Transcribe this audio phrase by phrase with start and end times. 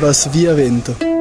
[0.00, 1.15] Vas via vento.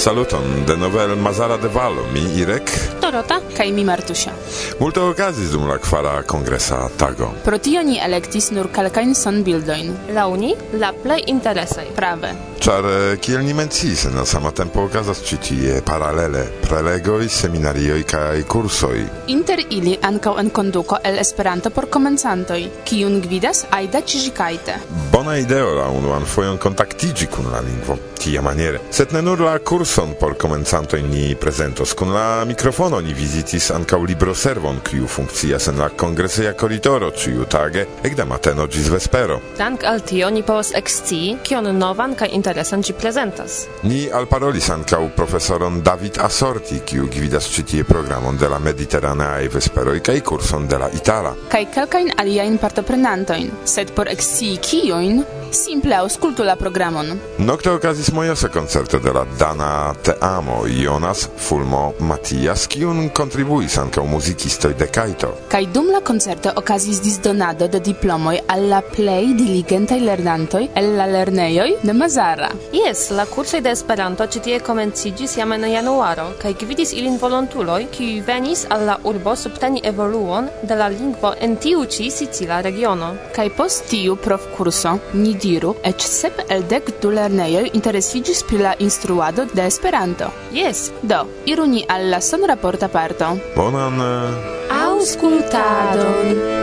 [0.00, 2.70] Saluton, de novel Mazara de Valo, mi Irek.
[3.02, 4.32] Dorota, kaj mi Martusia.
[4.78, 7.28] Multo okazis dum la kvara kongresa tago.
[7.44, 9.92] Pro tio ni elektis nur kalkain son bildoin.
[10.16, 11.92] La uni, la plej interesaj.
[11.96, 12.32] Prave.
[12.60, 18.42] Czar eh, kiel ni mencis en sama tempo okazas ci tie paralele prelegoi, seminarioi kaj
[18.44, 19.06] kursoi.
[19.32, 24.76] Inter ili ankaŭ enkonduko el Esperanto por komencantoj, kiun gvidas Aida Ĉiĝikajte.
[25.12, 28.80] Bona ideo la unuan fojon kontaktiĝi kun la lingvo tiamaniere.
[28.90, 34.02] Sed ne nur la kurson por komencanto ni prezentos, kun la mikrofono ni vizitis ankaŭ
[34.04, 39.40] libroservon, kiu funkcias en la kongreseja koridoro ĉiutage ekde mateno ĝis vespero.
[39.58, 43.64] Dank al tio ni povas ekscii, kion novan kaj inter interesan ĝi prezentas.
[43.86, 50.00] Ni alparolis ankaŭ profesoron David Asorti, kiu gvidas ĉi tie programon de la mediteraneaj vesperoj
[50.02, 51.36] kaj kurson de la itala.
[51.52, 57.18] Kaj kelkajn aliajn partoprenantojn, sed por ekscii kiujn Simple auskultu la programon.
[57.38, 64.76] Nokte okazis mojose koncerto de la dana teamo Jonas Fulmo Matias, kiun kontribuis ankaŭ muzikistoj
[64.78, 65.32] de Kaito.
[65.50, 71.08] Kaj dum la koncerto okazis disdonado de diplomoj al la plej diligentaj lernantoj el la
[71.10, 72.52] lernejoj de Mazara.
[72.72, 77.88] Jes, la kursoj de Esperanto ĉi tie komenciĝis jam en januaro, kaj gvidis ilin volontuloj,
[77.90, 83.16] kiuj venis al la urbo subteni evoluon de la lingvo en tiu ĉi Sicila regiono.
[83.34, 88.74] Kaj post tiu profkurso ni diru, ec sep el dek du lerneioi interesigis pri la
[88.78, 90.30] instruado de Esperanto.
[90.52, 93.36] Yes, do, iru ni al la sonraporta parto.
[93.56, 94.00] Bonan...
[94.00, 96.59] Eh, Aŭskultadon!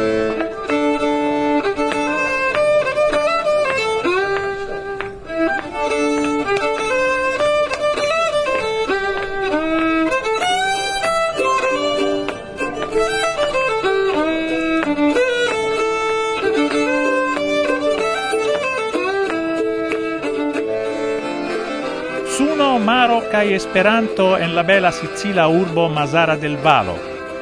[22.98, 26.96] Lernaro cae Esperanto en la bela Sicila urbo Masara del Valo.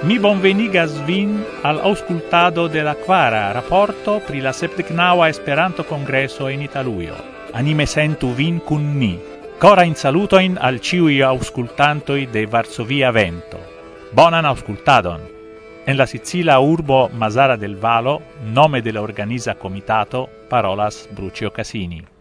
[0.04, 6.62] Mi bonvenigas vin al auscultado de la quara rapporto pri la sepdecnaua Esperanto congresso in
[6.62, 7.16] Italuio.
[7.54, 9.18] Anime sentu vin cun ni.
[9.58, 13.58] Cora in salutoin al ciui auscultantoi de Varsovia Vento.
[14.12, 15.22] Bonan auscultadon!
[15.86, 22.15] En la Sicila urbo Masara del Valo, nome de la organiza comitato, parolas Brucio Casini.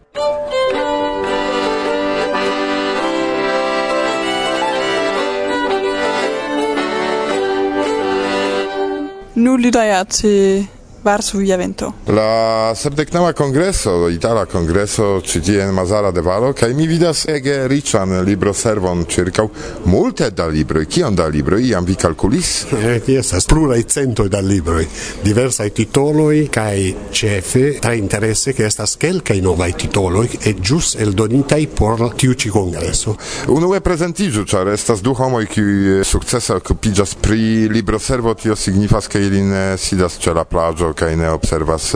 [9.35, 10.67] Nu lytter jeg til
[11.05, 11.93] Varsovia Vento.
[12.07, 15.21] La sepdeknała kongreso, itala kongreso
[15.61, 19.45] en Mazara de Valo, kai mi vidas ege riĉan libro servon ĉirkaŭ
[19.85, 20.85] multe da libroj.
[20.85, 22.65] Kion da libro, iam vi kalkulis?
[22.73, 24.85] Eh, estas pluraj cento da titoloi
[25.23, 32.01] diversaj titoloj kaj ĉefe tre interese ke estas kelkaj novai titoloi, e ĵus eldonitaj por
[32.17, 33.15] tiu ĉi kongreso.
[33.53, 39.21] Unue prezentiĝu, ĉar estas du homoj successa eh, sukcese pijas pri libroservo, tio signifas ke
[39.21, 41.91] ilin eh, sidas ce la plagio kaj ne observas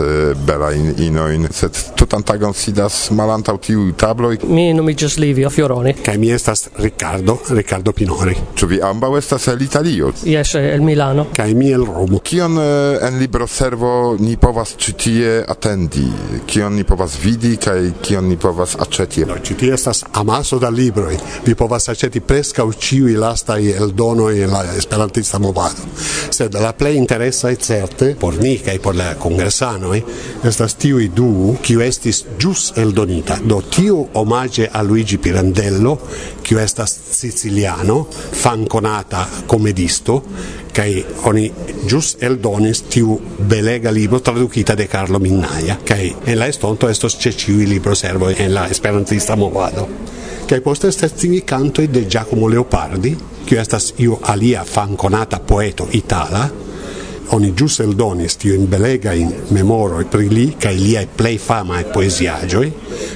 [0.46, 4.38] belajn inojn, sed tutantagon sidas malantaŭ tiu tabloj.
[4.48, 5.94] Mi nomiĝas Livio Fioroni.
[6.04, 8.36] Kaj mi estas Ricardo, Ricardo Pinori.
[8.56, 10.12] Ĉu vi ambaŭ estas el Italio?
[10.24, 11.26] Jes, el Milano.
[11.36, 12.20] Kaj mi el Romo.
[12.24, 16.06] Kion en libro servo ni povas ĉi tie atendi?
[16.46, 19.24] Kion ni povas vidi kaj kion ni povas aĉeti?
[19.28, 21.16] No, ĉi tie estas amaso da libroj.
[21.46, 25.88] Vi povas aĉeti preskaŭ ĉiuj lastaj eldonoj en la esperantista movado.
[26.30, 30.04] Sed la plej interesaj certe por ni kaj por por la congresanoj ¿Eh?
[30.44, 33.36] estas tiuj du, kiu estis gius eldonita.
[33.46, 35.92] Do tiu omaĝe a Luigi Pirandello,
[36.42, 40.16] kiu estas siciliano, fankonata komedisto,
[40.74, 40.88] kaj
[41.30, 41.44] oni
[41.86, 43.14] ĵus eldonis tiu
[43.52, 48.54] belega libro tradukita de Carlo Minnaia, kaj en la estonto estos ĉe ĉiuj libroservoj en
[48.56, 49.86] la esperantista movado.
[50.50, 53.14] Kaj poste estas tiuj kantoj de Giacomo Leopardi,
[53.46, 56.48] kiu estas iu alia fankonata poeto itala,
[57.32, 61.38] oni gius eldonis tio in belega in memoro e pri li kai li ai play
[61.38, 62.72] fama e poesiagioi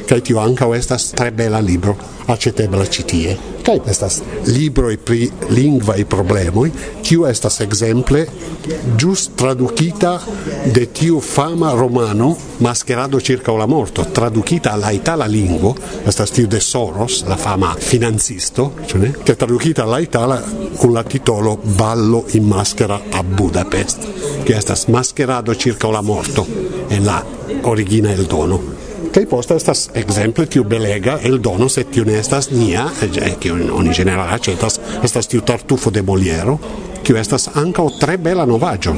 [0.07, 1.97] kai tio anca estas tre bela libro.
[2.27, 4.21] Accetebla citie kai estas
[4.53, 8.27] libro e pri lingua e problemoi kiu estas exemple
[8.97, 10.21] gius traducita
[10.73, 14.05] de tio fama romano mascherado circa la morto.
[14.05, 15.75] Traducita alla itala lingua
[16.05, 20.43] estas tio de Soros la fama finanzisto cioè che traducita alla itala
[20.77, 26.47] con la titolo Ballo in maschera a Budapest che estas mascherado circa la morto.
[26.89, 27.25] En la
[27.63, 28.84] origina el dono
[29.15, 33.51] kai posta estas ekzemple tiu belega el dono se tiu ne estas nia, e che
[33.53, 36.59] oni generale acetas, estas tiu tartufo de Moliero,
[37.03, 38.95] kiu estas ankaŭ tre bela novaĵo.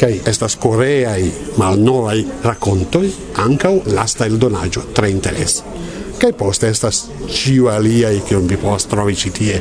[0.00, 1.22] kai estas koreaj
[1.60, 3.10] malnovaj rakontoj
[3.42, 5.62] ankaŭ lasta eldonaĵo, tre interesa.
[6.20, 6.90] kaj poste questa
[7.32, 9.56] ĉiu aliaj kiun vi povas trovare ĉi tie.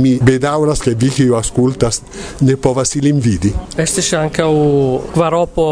[0.00, 2.00] Mi bedaŭras ke vi kiu aŭskultas
[2.46, 3.50] ne povas ilin vidi.
[3.80, 4.50] Estis ankaŭ
[5.14, 5.64] kvaropo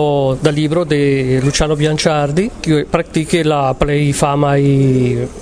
[0.43, 4.63] da libro di Luciano Bianciardi, che pratica la plej famaj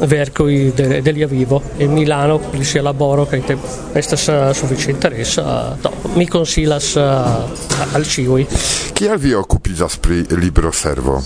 [0.00, 3.58] verkoj de, de lia vivo en Milano, pri sia laboro kaj te
[3.94, 4.29] estas
[4.61, 5.76] sufiĉe interesa.
[5.82, 8.46] Do, mi konsilas eh, al ĉiuj.
[8.96, 10.00] Kial vi okupiĝas
[10.37, 11.22] libro servo?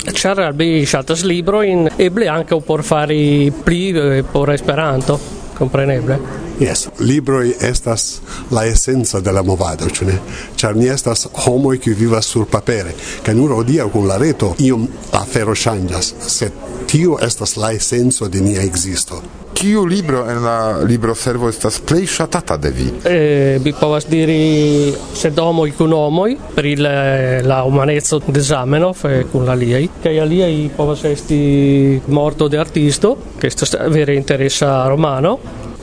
[0.00, 5.18] Ĉar bi ŝatas librojn, eble anche ankaŭ por fari pli e eh, por Esperanto,
[5.58, 6.16] kompreneble.
[6.60, 8.20] Yes, libroi estas
[8.50, 10.18] la essenza della movado, ĉu ne?
[10.60, 12.92] Ĉar ni estas homoj qui vivas sur papere,
[13.24, 14.84] kaj nur odia con la reto iom
[15.16, 16.52] afero ŝanĝas, sed
[16.86, 19.22] tio estas la essenzo de nia existo.
[19.54, 22.90] Kiu libro en la libro servo estas plej ŝatata de vi?
[23.08, 26.92] Eh, vi povas diri sed homoj kun homoj pri la,
[27.44, 31.40] la humaneco de Zamenhof eh, kun la liaj kaj aliaj povas esti
[32.08, 35.38] morto de artisto, ke estas vere interesa romano,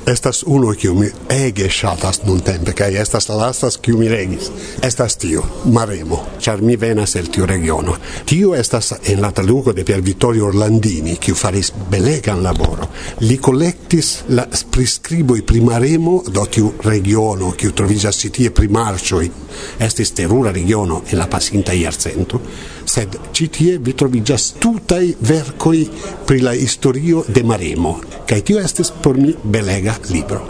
[0.07, 4.45] estas uno kiu mi ege ŝatas nuntempe kaj estas la lastas kiu mi regis.
[4.83, 7.95] Estas tio, Maremo, ĉar mi venas el tiu regiono.
[8.25, 12.88] Tio estas en la traduko de Pier Vittorio Orlandini, kiu faris belegan laboro.
[13.21, 19.30] Li kolektis la priskriboj pri Maremo, do tiu regiono kiu troviĝas ĉi tie pri marĉoj.
[19.80, 22.42] Estis terura regiono en la pasinta jarcento
[22.98, 25.84] sed ĉi tie vi trovigas tutai vercoi
[26.26, 27.98] pri la historio de Maremo
[28.28, 30.42] cae tio estes por mi belega libro.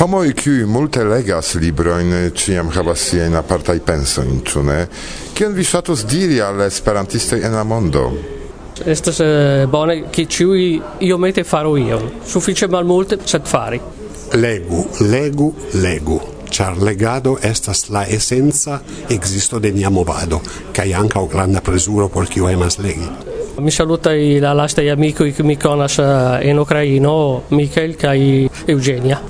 [0.00, 4.80] Homo i qui multe legas librojn ĉiam havas siajn apartaj penso in ne?
[5.34, 8.10] Kion vi ŝatus diri al esperantiste en la mondo?
[8.84, 13.80] Estas eh, bone che ciui io mete faro io, suffice mal multe, sed fari.
[14.32, 20.40] Legu, legu, legu char legado estas la essenza existo de nia movado,
[20.72, 23.08] cae o granda presuro por cio emas legi.
[23.58, 28.50] Mi saluta i la lasta i amico i mi conas eh, in Ucraino, Michael kai
[28.66, 29.20] Eugenia.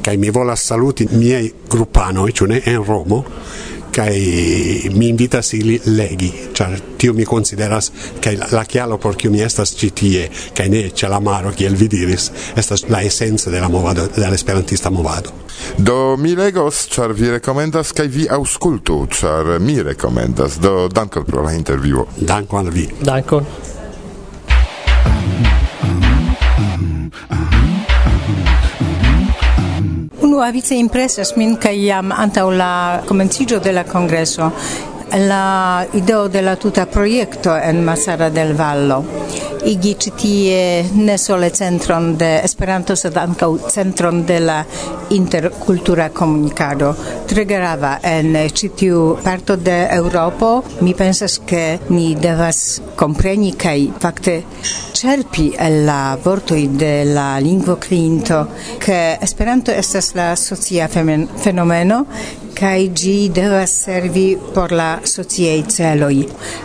[0.00, 3.24] Kai mi volas saluti miei gruppano e cioè in Romo,
[3.92, 9.42] kai mi invitas ili legi char tio mi consideras kai la chialo por kiu mi
[9.42, 13.68] estas citie kai ne ce la maro kiel vi diris estas la essenza de la
[13.68, 15.30] movado de movado.
[15.76, 20.58] Do mi legos char vi recomendas kai vi auscultu char mi recomendas.
[20.58, 22.06] Do dankon pro la intervjuo.
[22.16, 22.88] Dankon al vi.
[23.00, 23.46] Dankon.
[30.42, 32.72] avice impresas min kaj jam antaŭ la
[33.08, 34.50] komenciĝo de la kongreso
[35.12, 39.02] la ideo de la tuta projekto en Masara del Vallo
[39.68, 40.60] igi ĉi tie
[41.06, 44.58] ne sole centron de Esperanto, sed ankaŭ centron de la
[45.14, 46.92] interkultura komunikado.
[47.28, 50.52] Tre grava en ĉi tiu parto de Eŭropo.
[50.82, 54.40] Mi pensas ke ni devas kompreni kaj fakte
[55.02, 58.46] cerpi el la vortoi de la lingvo clinto
[58.78, 62.06] che Esperanto estas la socia fenomeno
[62.54, 66.16] kai gi devas servi por la sociaj celoj.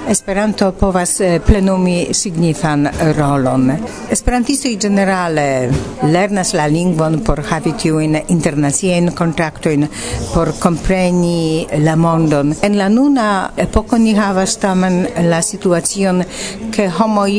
[0.09, 3.71] Esperanto povas eh, plenumi signifan rolon.
[4.11, 5.69] Esperantistoj generale
[6.03, 9.87] lernas la lingvon por havi tiujn internaciajn kontaktojn,
[10.33, 12.53] por kompreni la mondon.
[12.61, 13.27] En la nuna
[13.57, 16.23] epoko ni havas tamen la situacion,
[16.71, 17.31] ke homoj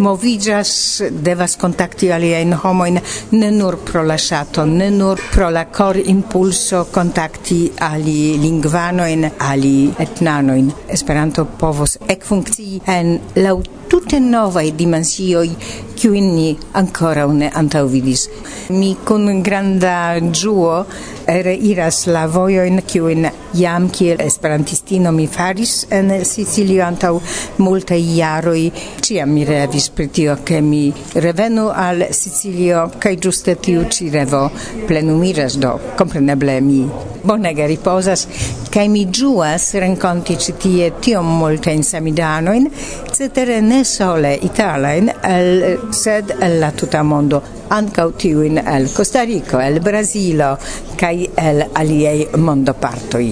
[0.00, 0.72] moviĝas,
[1.10, 3.00] devas kontakti aliajn homojn
[3.32, 9.90] ne nur pro la ŝato, ne nur pro la kor impulso kontakti ali lingvanoin, ali
[9.98, 10.70] etnanoin.
[10.88, 13.56] Esperanto povos ec funkcii en laŭ
[13.90, 15.48] tutte novaj dimensioj,
[15.98, 18.28] qui ni ancora ne antaŭvidis.
[18.70, 20.84] Mi con granda giuo
[21.26, 27.12] reiras la vojoin kiujn jam kiel esperantistino mi faris en Sicilio antaŭ
[27.58, 28.70] multaj jaroj.
[29.00, 34.48] Ĉiam mi revis pri tio, ke mi revenu al Sicilio kaj ĝuste tiu ĉi revo
[34.88, 35.76] plenumiras do.
[35.98, 36.82] Kompreneble mi
[37.24, 38.26] bonege ripozas
[38.70, 42.68] kaj mi ĝuas renkonti ĉi tie tiom multajn samidanojn,
[43.12, 45.10] cetere ne sole italajn,
[45.92, 50.52] sed el la tuta mondo, ankaŭ tiujn el Kostariko, el Brazilo
[51.00, 53.26] kaj kai el aliei mondopartoj.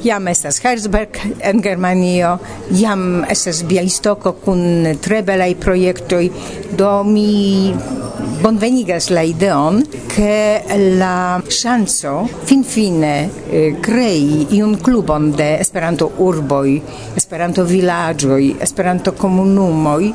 [0.00, 2.36] Jam estas Herzberg en Germanio,
[2.72, 6.22] jam estas Bialistoko kun tre belaj projektoj,
[6.78, 7.74] do mi
[8.40, 9.82] bonvenigas la ideon,
[10.14, 10.62] ke
[11.02, 12.14] la ŝanco
[12.48, 16.78] finfine eh, krei iun klubon de Esperanto-urboj,
[17.20, 20.14] Esperanto-vilaĝoj, Esperanto-komunumoj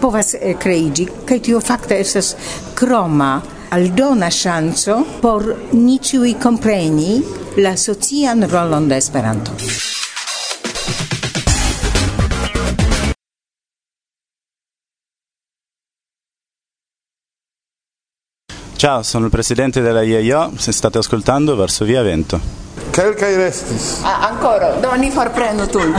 [0.00, 2.34] povas eh, kreiĝi, kaj tio fakte estas
[2.74, 3.34] kroma
[3.70, 7.22] aldona chanzo por ni ciui compreni
[7.56, 9.52] la socian rolon de Esperanto.
[18.76, 22.59] Ciao, sono il presidente della IEIO, se state ascoltando verso Via Vento.
[22.92, 24.00] Kelkaj restis.
[24.04, 24.72] Ah, ancora.
[24.82, 25.92] Do ni forprenu tuj.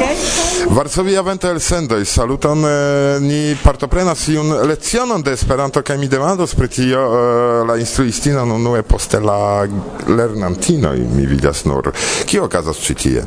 [0.76, 2.04] Varsovia vento elsendoj.
[2.04, 2.64] Saluton.
[2.64, 8.44] Eh, ni partoprenas iun lecionon de Esperanto kaj mi demandos pri tio eh, la instruistino
[8.44, 9.66] unue poste la
[10.08, 11.92] lernantinoj mi vidas nur.
[12.26, 13.24] Kio okazas ĉi tie?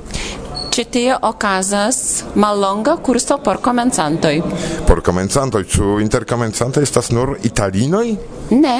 [0.71, 4.37] Ĉi tie okazas mallonga kurso por komencantoj.
[4.87, 8.05] Por komencantoj, ĉu interkomencantoj estas nur italinoj?
[8.55, 8.77] Ne,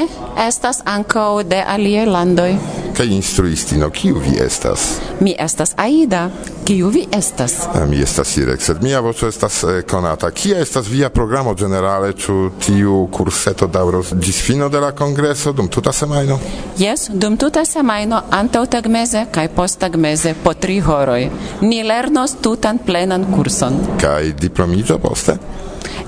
[0.48, 2.54] estas ankaŭ de aliaj landoj
[3.01, 5.00] kaj instruistino, kiu vi estas?
[5.20, 6.29] Mi estas Aida,
[6.65, 7.53] kiu vi estas?
[7.75, 10.31] Eh, mi estas Irek, sed mia voĉo estas eh, konata.
[10.31, 15.67] Kia estas via programo ĝenerale, ĉu tiu kurseto daŭros ĝis fino de la kongreso dum
[15.67, 16.38] tuta semajno?
[16.77, 21.29] Jes, dum tuta semajno antaŭ tagmeze kaj post tagmeze po tri horoj.
[21.62, 23.81] Ni lernos tutan plenan kurson.
[24.01, 25.39] Kaj diplomiĝo poste?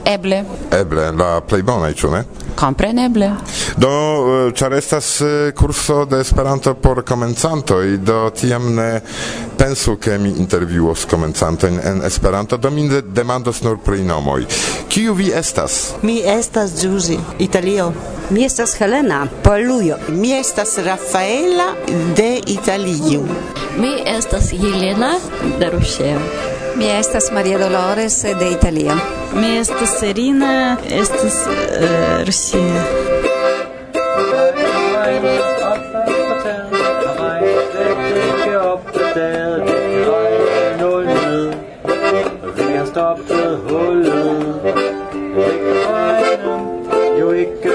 [0.06, 0.44] Eble.
[0.72, 2.24] Eble, la plej bonaj, ĉu ne?
[2.64, 3.28] Kompreneble.
[3.78, 3.92] Do,
[4.56, 5.08] ĉar estas
[5.56, 9.02] kurso de Esperanto por komencantoj, do tiam ne
[9.58, 14.46] pensu ke mi intervjuos komencantojn en Esperanto, do mi demandos nur pri nomoj.
[14.88, 15.94] Kiu vi estas?
[16.02, 17.92] Mi estas Giusi, Italio.
[18.30, 19.98] Mi estas Helena, Polujo.
[20.08, 21.74] Mi estas Rafaela
[22.16, 23.28] de Italio.
[23.78, 25.18] Mi estas Helena
[25.60, 26.63] de Rusio.
[26.76, 28.96] Mi estas Maria Dolores de Italia.
[29.36, 32.60] Mi estas Serina, estas uh, Russia.
[42.94, 44.66] stoppet hullet
[45.36, 46.62] Ikke regnen,
[47.20, 47.73] jo ikke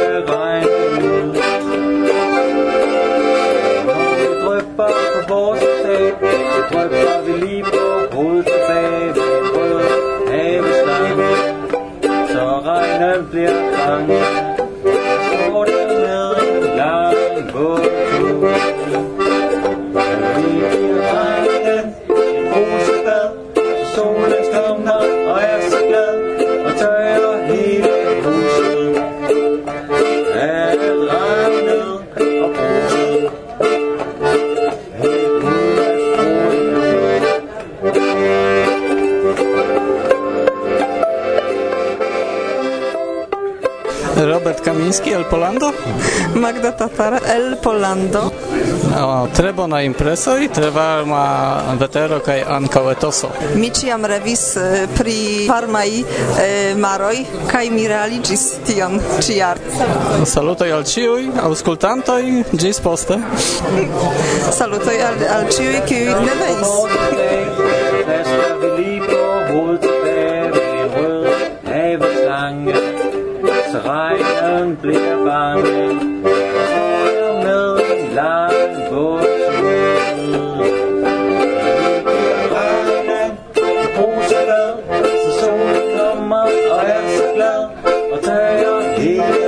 [44.26, 45.72] Robert Kamiński el Polando?
[46.34, 48.32] Magda Tatara el Polando.
[48.98, 53.30] O, tre bona impreso i tre varma vetero kaj ankaŭ etoso.
[53.54, 54.42] Mi ĉiam revis
[54.98, 57.14] pri varmaj eh, maroj
[57.50, 59.60] kaj mi realiĝis tion ĉiar.
[60.26, 62.22] Salutoj al ĉiuj aŭskultantoj
[62.52, 63.20] ĝis poste.
[64.58, 66.74] Salutoj al, al ĉiuj kiuj ne venis.
[73.78, 75.90] Så regnen bliver bange
[77.28, 78.52] Og med en lang
[78.90, 79.68] bådtur
[85.24, 87.64] Så solen kommer og er så glad
[88.12, 89.47] Og tørrer hele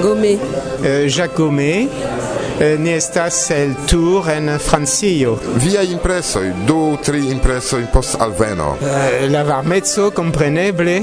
[0.00, 0.38] Gomet.
[0.84, 1.88] Euh, Jacques Gomet.
[2.60, 5.38] Euh, ne estas el tour en Francio.
[5.56, 8.76] Via impresoj, du, tri impresoj post alveno.
[8.78, 11.00] Euh, la varmeco kompreneble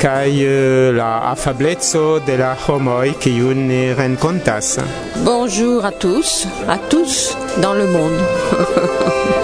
[0.00, 0.32] kaj
[1.00, 4.78] la afableco de la homoj kiun ni renkontas.
[5.26, 9.38] Bonjour à tous, à tous dans le monde.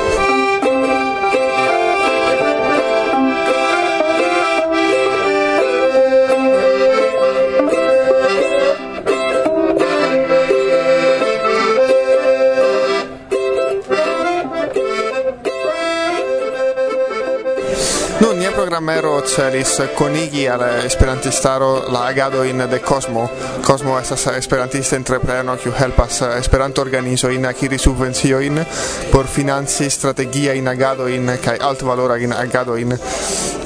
[18.79, 23.29] Romero celis conigi al esperantistaro la agado in de Cosmo.
[23.61, 28.65] Cosmo estas esperantista entrepreno kiu helpas Esperanto organizo in akiri subvencio in
[29.11, 32.97] por financi strategia in agado in kai alto valora in agado in.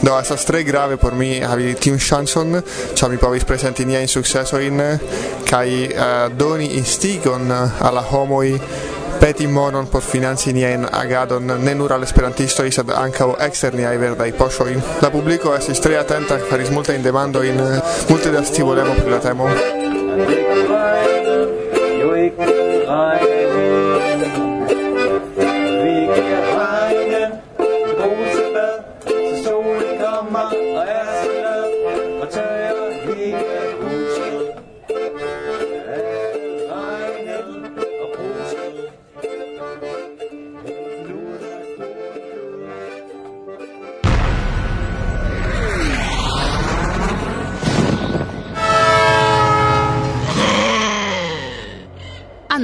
[0.01, 2.63] Do estas tre grave por mi havi tiun chanson,
[2.95, 4.99] ĉar mi povis presenti nia in successo in
[5.45, 8.59] kai uh, eh, doni instigon eh, alla homoi
[9.23, 14.75] peti monon por financi niajn agadon ne nur al esperantistoj, sed ankaŭ eksterniaj verdaj poŝoj.
[15.05, 17.63] La publiko estis tre atenta, faris multajn demandojn,
[18.11, 19.47] multe da scivolemo pri la temo.
[20.13, 20.53] Thank.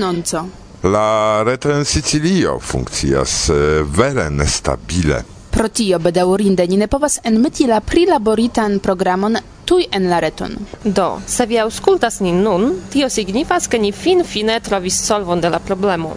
[0.08, 0.48] annonco.
[0.82, 5.24] La reto en Sicilio funkcias eh, vere nestabile.
[5.50, 10.54] Pro tio bedaŭrinde ni ne povas enmeti la prilaboritan programon tuj en la reton.
[10.84, 15.58] Do, se vi aŭskultas nin nun, tio signifas, ke ni fin-fine trovis solvon de la
[15.58, 16.14] problemo.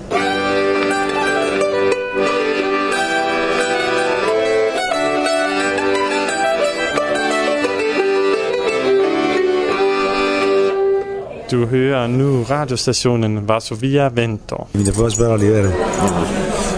[11.52, 14.68] du hører nu radiostationen Varsovia Vento.
[14.74, 15.38] Mi devas vera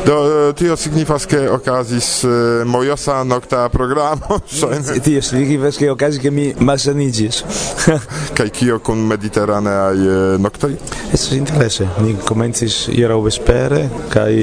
[0.05, 4.39] Do eh, tio signifas ke okazis uh, eh, mojosa nokta programo.
[4.59, 7.43] Ŝajne tio signifas ke okazis ke mi malsaniĝis.
[8.37, 10.73] Kaj kio kun mediteraneaj uh, eh, noktoj?
[11.13, 11.87] Estas interese.
[12.01, 14.33] Ni komencis hieraŭ vespere kaj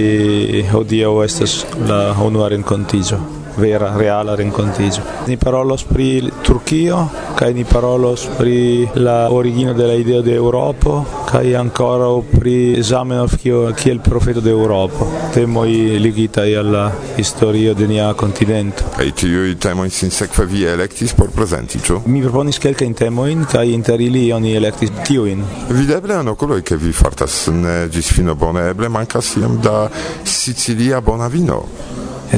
[0.72, 3.39] hodiaŭ estas la unua renkontiĝo.
[3.56, 5.02] Vera reala rencontigio.
[5.26, 11.04] Ni parolos pri Turchio, kai ni parolos pri la origino de la idea de Europa,
[11.30, 12.08] kai ancora
[12.38, 13.36] pri Zamenhof
[13.76, 15.06] kiel profeto de Europa.
[15.32, 18.84] Temoi ligita alla historio de nia continento.
[18.96, 22.00] Kai tiuj temoj sinsekve vi elektis por prezenti, ĉu?
[22.06, 25.44] Mi proponis kelkajn temojn kaj inter ili oni elektis tiujn.
[25.70, 29.88] Videble en okuloj ke vi fartas ne ĝis fino bone, eble mankas iom da
[30.24, 31.62] Sicilia bona vino.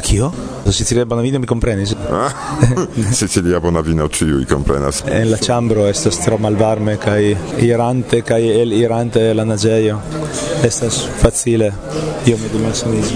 [0.01, 0.33] Kio?
[0.69, 1.95] Sicilia Bonavino mi comprenis?
[3.13, 5.03] Sicilia Bonavino ciui comprenas.
[5.07, 10.01] En la chambro estas tro malvarme kai irante kai el irante la nageio.
[10.63, 11.73] Estas facile
[12.25, 13.13] io mi dimensionis.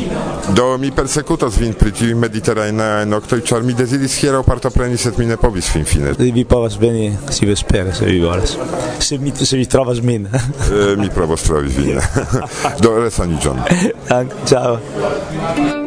[0.54, 5.26] Do mi persecutas vin pri tiu mediterraneaj noktoj, ĉar mi deziris hieraŭ partopreni, sed mi
[5.26, 6.12] ne povis fin fine.
[6.18, 8.56] Vi povas veni si vespere, se vi volas.
[8.98, 10.26] Se mi se vi trovas min.
[10.26, 12.00] eh, mi provos trovi vin.
[12.82, 13.62] Do resaniĝon.
[14.46, 15.85] Ciao.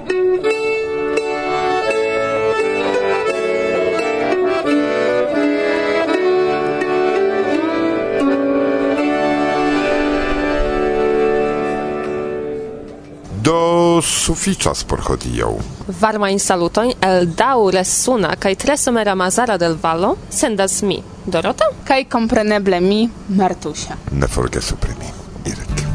[14.02, 15.52] suficas por hodiaŭ.
[16.02, 22.06] Varma insalutojn el daŭre suna kaj tre somera Mazara del Vallo sendas mi, Dorota, kaj
[22.10, 23.98] kompreneble mi, Martusia.
[24.12, 25.12] Ne forgesu pri mi,
[25.52, 25.86] Irek.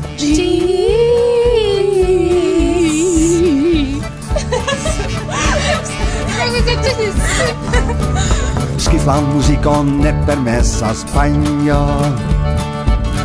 [8.79, 11.81] Schif musicon ne permessa Spagna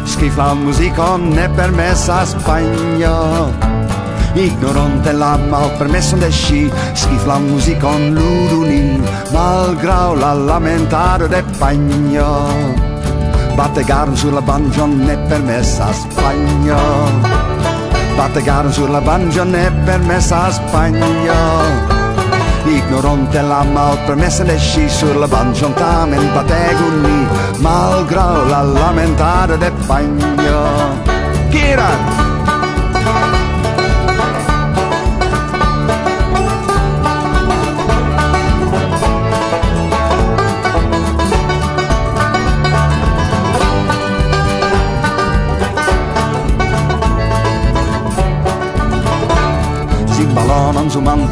[0.05, 3.78] Schiflan musicon ne permessa Spagna
[4.35, 12.33] ignorante la malpermeson de sci schif la muzikon ludu ni la lamentare de pagno
[13.59, 15.15] batte garn sur la banjon ne
[15.63, 16.79] spagno.
[18.17, 21.41] Batte garn sur la banjo ne permesas panjo
[22.65, 27.27] Ignorante la malpermeson de sci sur la banjon tamen bategu ni
[28.51, 30.61] la lamentare de pagno
[31.51, 32.08] Kira!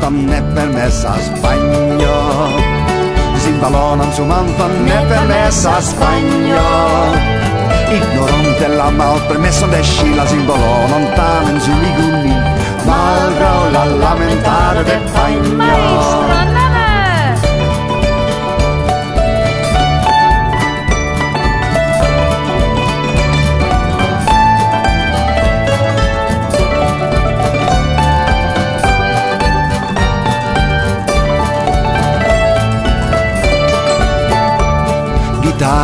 [0.07, 2.17] fan ne permesas bagno.
[3.43, 3.55] Sin
[4.15, 6.67] su manfan ne permesas bagno.
[7.97, 12.35] Ignorante la malpermeson de sci la simbolonon tamen su liguni.
[12.87, 16.46] Malgrau la lamentare de bagno.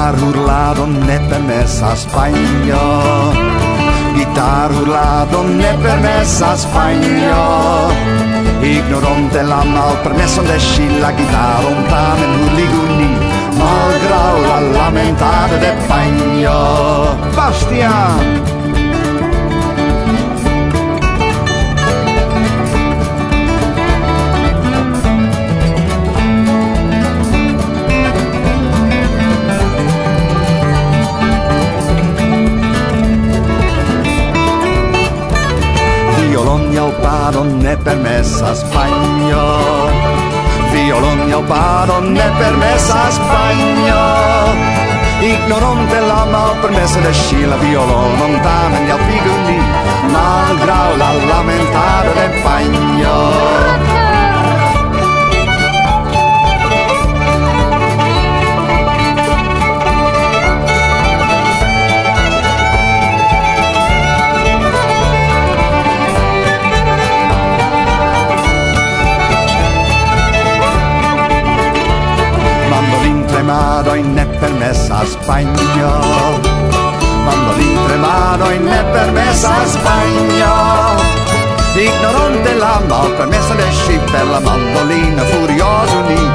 [0.04, 2.06] Gitarurladon ne permesas
[4.16, 7.44] Guitar urlado ne permesas panjo
[8.62, 11.12] Ignorante la malpermeson de ŝi la
[11.72, 13.12] un tamen hurligu ni
[13.62, 16.60] Malgraŭ la lamentare de panjo
[17.38, 18.53] Bastian!
[37.02, 39.46] paro ne permesas panjo
[41.48, 44.04] paro ne permesas Spagna
[45.22, 49.60] Ignorante la malpermessa de sci la non lontana gli alpigli
[50.12, 54.03] malgrau la lamentare de pagno
[73.44, 76.00] Tremadoi ne permessa a Spagna.
[77.26, 80.96] Quando lì Bambolin Tremadoi ne permessa a Spagna.
[81.76, 83.70] Ignorante la mal permessa le
[84.10, 86.33] per la mandolina, furiosa unita.